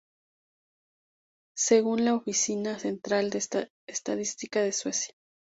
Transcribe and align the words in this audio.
Según 1.55 2.05
la 2.05 2.15
Oficina 2.15 2.79
Central 2.79 3.29
de 3.29 3.69
Estadísticas 3.87 4.63
de 4.63 4.71
Suecia. 4.71 5.13